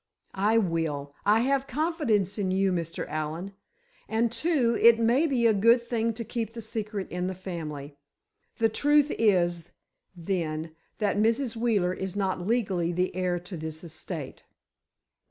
"I 0.33 0.57
will; 0.57 1.13
I 1.27 1.41
have 1.41 1.67
confidence 1.67 2.39
in 2.39 2.49
you, 2.49 2.71
Mr. 2.71 3.05
Allen, 3.07 3.53
and, 4.09 4.31
too, 4.31 4.75
it 4.81 4.97
may 4.99 5.27
be 5.27 5.45
a 5.45 5.53
good 5.53 5.79
thing 5.83 6.11
to 6.13 6.23
keep 6.23 6.53
the 6.55 6.61
secret 6.63 7.07
in 7.11 7.27
the 7.27 7.35
family. 7.35 7.99
The 8.57 8.67
truth 8.69 9.11
is, 9.19 9.71
then, 10.15 10.75
that 10.97 11.17
Mrs. 11.19 11.55
Wheeler 11.55 11.93
is 11.93 12.15
not 12.15 12.41
legally 12.47 12.91
the 12.91 13.15
heir 13.15 13.37
to 13.41 13.55
this 13.55 13.83
estate." 13.83 14.43